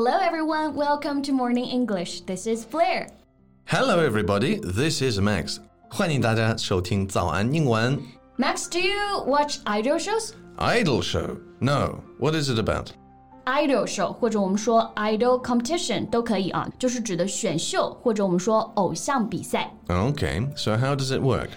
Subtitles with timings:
[0.00, 0.76] Hello, everyone.
[0.76, 2.20] Welcome to Morning English.
[2.20, 3.08] This is Blair.
[3.64, 4.60] Hello, everybody.
[4.62, 5.58] This is Max.
[5.90, 8.00] 欢迎大家收听早安英文。
[8.36, 8.94] Max, do you
[9.26, 10.34] watch idol shows?
[10.56, 11.38] Idol show?
[11.58, 11.98] No.
[12.20, 12.90] What is it about?
[13.46, 19.68] idol show，或者我们说 idol competition 都可以啊，就是指的选秀，或者我们说偶像比赛。
[19.88, 21.48] Okay, so how does it work?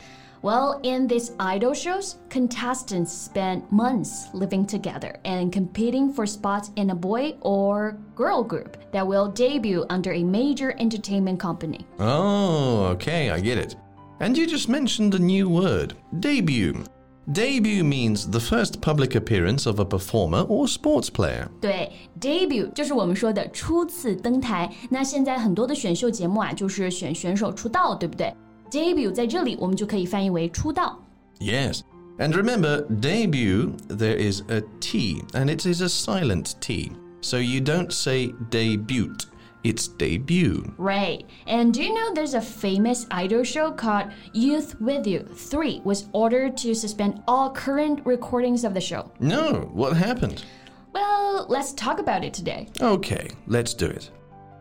[0.42, 6.90] Well, in these idol shows, contestants spend months living together and competing for spots in
[6.90, 11.86] a boy or girl group that will debut under a major entertainment company.
[11.98, 13.76] Oh, okay, I get it.
[14.20, 16.84] And you just mentioned a new word debut.
[17.32, 21.48] Debut means the first public appearance of a performer or sports player.
[21.60, 24.72] 对，debut 就是我们说的初次登台。
[24.90, 28.32] 那现在很多的选秀节目啊，就是选选手出道，对不对
[28.70, 30.98] ？debut 在这里我们就可以翻译为出道。
[31.38, 31.82] Yes.
[32.18, 36.92] And remember, debut, there is a T, and it is a silent T.
[37.20, 39.14] So you don't say debut,
[39.62, 40.72] it's debut.
[40.78, 41.26] Right.
[41.46, 46.06] And do you know there's a famous idol show called Youth With You 3 was
[46.12, 49.10] ordered to suspend all current recordings of the show.
[49.18, 50.44] No, what happened?
[50.92, 52.68] Well, let's talk about it today.
[52.80, 54.10] Okay, let's do it.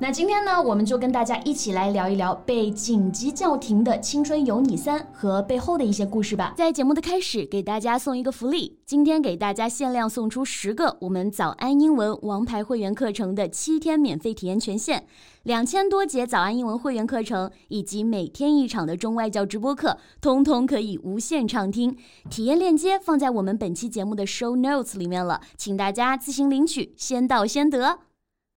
[0.02, 6.54] 那今天呢，我们就跟大家一起来聊一聊被紧急叫停的《青春有你三》和背后的一些故事吧。
[6.56, 15.04] 在节目的开始，给大家送一个福利，今天给大家限量送出十个我们早安英文王牌会员课程的七天免费体验权限，
[15.42, 21.94] 两千多节早安英文会员课程以及每天一场的中外教直播课，通通可以无限畅听。
[22.30, 27.98] 体验链接放在我们本期节目的 show notes 里面了，请大家自行领取，先到先得。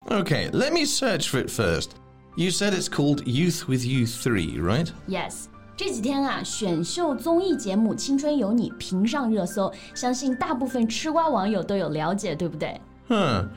[0.09, 1.95] Okay, let me search for it first.
[2.37, 4.91] You said it's called Youth with You 3, right?
[5.07, 5.45] Yes，
[5.75, 12.79] 这几天啊，选秀综艺节目《青春有你》频上热搜，相信大部分吃瓜网友都有了解，对不对？
[13.07, 13.47] Huh.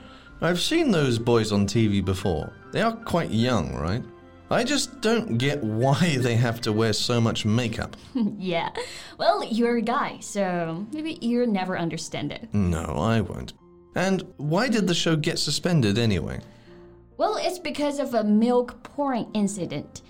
[0.40, 2.50] I've seen those boys on TV before.
[2.72, 4.02] They are quite young, right?
[4.48, 7.96] I just don't get why they have to wear so much makeup.
[8.38, 8.70] Yeah.
[9.18, 12.48] Well, you're a guy, so maybe you'll never understand it.
[12.52, 13.52] No, I won't.
[13.94, 16.40] And why did the show get suspended anyway?
[17.16, 20.02] Well, it's because of a milk pouring incident.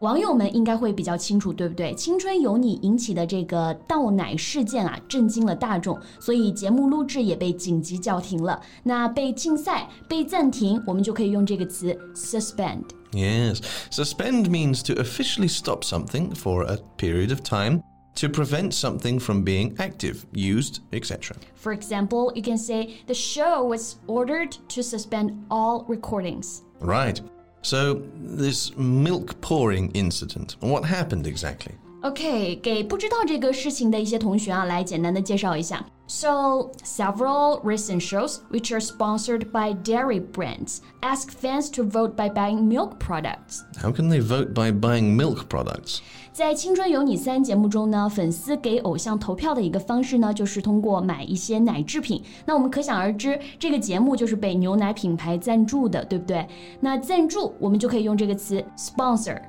[0.00, 8.60] 网友们应该会比较清楚，对不对？《青春有你》引起的这个倒奶事件啊，震惊了大众，所以节目录制也被紧急叫停了。
[8.82, 12.82] 那被禁赛、被暂停，我们就可以用这个词 suspend。
[13.12, 13.60] Yes,
[13.90, 17.80] suspend means to officially stop something for a period of time
[18.15, 21.37] to prevent something from being active, used, etc.
[21.55, 26.63] For example, you can say the show was ordered to suspend all recordings.
[26.79, 27.21] Right.
[27.63, 31.75] So, this milk pouring incident, what happened exactly?
[32.02, 35.84] OK，给不知道这个事情的一些同学啊，来简单的介绍一下。
[36.08, 42.68] So, several recent shows, which are sponsored by dairy brands, ask fans to vote by buying
[42.68, 43.62] milk products.
[43.82, 45.98] How can they vote by buying milk products?
[46.32, 52.22] 在《青春有你三》节目中呢，粉丝给偶像投票的一个方式呢，就是通过买一些奶制品。
[52.44, 56.46] 那我们可想而知，这个节目就是被牛奶品牌赞助的，对不对？
[56.78, 59.40] 那赞助我们就可以用这个词 sponsor。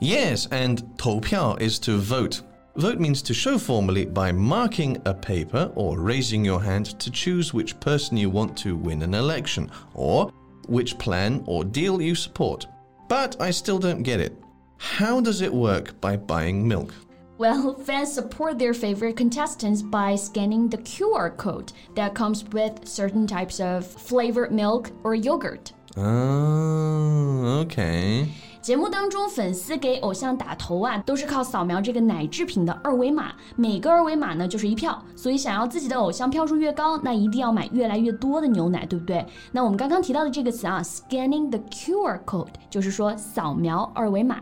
[0.00, 2.42] Yes, and 投票 is to vote.
[2.76, 7.52] Vote means to show formally by marking a paper or raising your hand to choose
[7.52, 10.30] which person you want to win an election or
[10.68, 12.66] which plan or deal you support.
[13.08, 14.36] But I still don't get it.
[14.76, 16.94] How does it work by buying milk?
[17.38, 23.26] Well, fans support their favorite contestants by scanning the QR code that comes with certain
[23.26, 25.72] types of flavored milk or yogurt.
[25.96, 28.28] Oh, okay.
[28.61, 39.25] 节目当中，粉丝给偶像打头啊，都是靠扫描这个奶制品的二维码，每个二维码呢就是一票，所以想要自己的偶像票数越高，那一定要买越来越多的牛奶，对不对？
[39.51, 44.41] 那我们刚刚提到的这个词啊，scanning the QR code，就是说扫描二维码。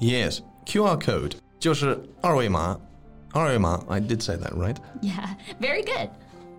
[0.00, 1.32] Yes, QR code.
[1.58, 2.78] 就是二维码。
[3.32, 4.76] 二维码, I did say that, right?
[5.02, 6.10] Yeah, very good.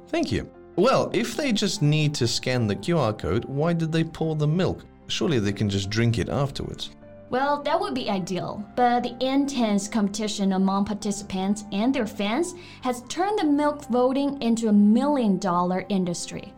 [0.09, 0.45] Thank you.
[0.77, 4.47] Well, if they just need to scan the QR code, why did they pour the
[4.47, 4.77] milk?
[5.07, 6.89] Surely they can just drink it afterwards.
[7.29, 13.03] Well, that would be ideal, but the intense competition among participants and their fans has
[13.07, 16.53] turned the milk voting into a million dollar industry.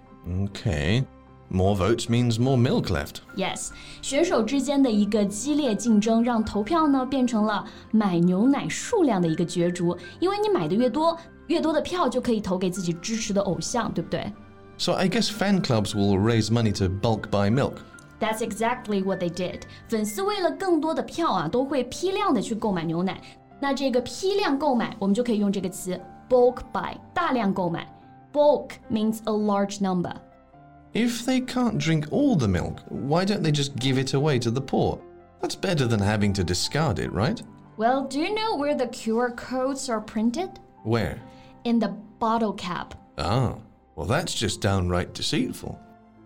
[0.45, 1.03] Okay.
[1.49, 3.21] More votes means more milk left.
[3.35, 3.69] Yes，
[4.01, 9.95] 选手之间的一个激烈竞争，让投票呢变成了买牛奶数量的一个角逐。
[10.19, 11.15] 因为你买的越多，
[11.47, 14.33] 越多的票就可以投给自己支持的偶像，对不对
[14.79, 17.73] So I guess fan clubs will raise money to bulk buy milk.
[18.19, 19.61] ？That's exactly what they did。
[19.87, 23.19] 粉丝为了更多的票啊，都会批量的去购买牛奶。
[23.59, 25.99] 那这个批量购买，我们就可以用这个词
[26.29, 27.87] bulk buy，大量购买。
[28.31, 30.13] Bulk means a large number。
[30.93, 34.51] If they can't drink all the milk, why don't they just give it away to
[34.51, 34.99] the poor?
[35.41, 37.41] That's better than having to discard it, right?
[37.77, 40.49] Well, do you know where the QR codes are printed?
[40.83, 41.19] Where?
[41.63, 42.93] In the bottle cap.
[43.17, 43.55] Ah,
[43.95, 45.77] well, that's just downright deceitful.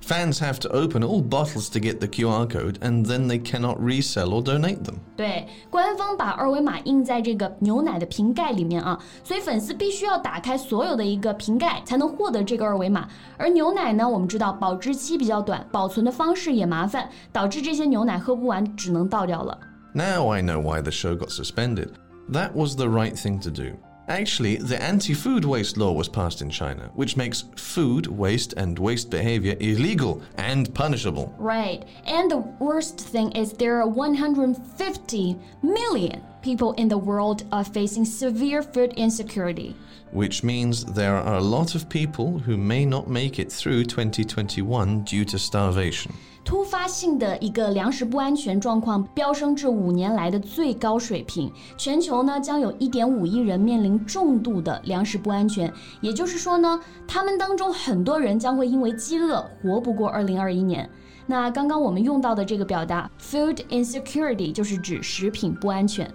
[0.01, 3.77] Fans have to open all bottles to get the QR code and then they cannot
[3.77, 4.99] resell or donate them.
[5.17, 13.05] 对，官方把二维码印在这个牛奶的瓶盖里面啊，所以粉丝必须要打开所有的一个瓶盖才能获得这个二维码。
[13.37, 19.59] 而牛奶呢，我们知道保质期比较短，保存的方式也麻烦，导致这些牛奶喝不完，只能倒掉了。
[19.93, 21.89] Now I know why the show got suspended.
[22.31, 23.75] That was the right thing to do.
[24.08, 28.78] Actually, the anti food waste law was passed in China, which makes food waste and
[28.78, 31.32] waste behavior illegal and punishable.
[31.38, 31.84] Right.
[32.06, 38.05] And the worst thing is there are 150 million people in the world are facing
[38.05, 39.73] severe food insecurity.
[40.13, 45.03] Which means there are a lot of people who may not make it through 2021
[45.03, 46.11] due to starvation.
[46.45, 55.69] 突发性的一个粮食不安全状况飙升至五年来的最高水平，全球呢将有一点五亿人面临重度的粮食不安全。
[55.99, 60.89] 也就是说呢，他们当中很多人将会因为饥饿活不过二零二一年。
[61.25, 66.09] 那刚刚我们用到的这个表达 “food insecurity” 就是指食品不安全。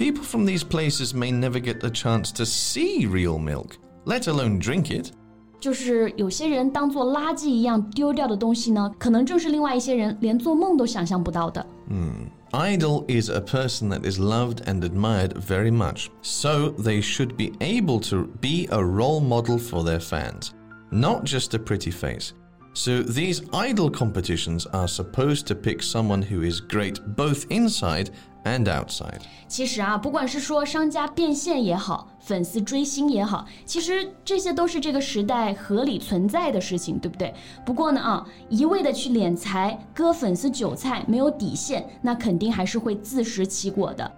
[0.00, 4.58] People from these places may never get the chance to see real milk, let alone
[4.60, 5.12] drink it.
[5.58, 11.66] 就是有些人当做垃圾一样丢掉的东西呢，可能正是另外一些人连做梦都想象不到的。
[11.88, 17.98] 嗯，Idol is a person that is loved and admired very much, so they should be able
[18.10, 20.50] to be a role model for their fans,
[20.90, 22.32] not just a pretty face.
[22.73, 28.07] So these idol competitions are supposed to pick someone who is great both inside
[28.45, 29.19] and outside。
[29.47, 37.33] 其实啊，不管是说商家变现也好，粉丝追星也好，其实这些都是这个时代合理存在的事情，对不对？
[37.65, 44.09] 不过呢啊，一味的去敛财、割粉丝韭菜，没有底线，那肯定还是会自食其果的。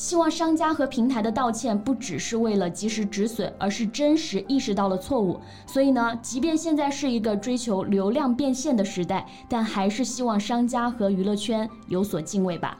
[0.00, 5.38] 希望商家和平台的道歉不只是为了及时止损，而是真实意识到了错误。
[5.66, 12.78] 所以呢，即便现在是一个追求流量变现的时代，但还是希望商家和娱乐圈有所敬畏吧。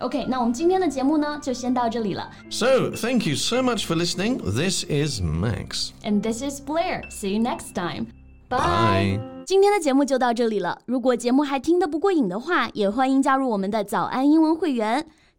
[0.00, 2.28] OK，那我们今天的节目呢，就先到这里了。
[2.50, 4.38] So thank you so much for listening.
[4.38, 5.90] This is Max.
[6.02, 7.08] And this is Blair.
[7.12, 8.06] See you next time.
[8.48, 9.20] Bye.
[9.46, 10.80] 今天的节目就到这里了。
[10.86, 15.06] 如果节目还听得不过瘾的话，也欢迎加入我们的早安英文会员。